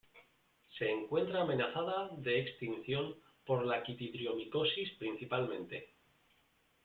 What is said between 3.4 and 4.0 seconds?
por la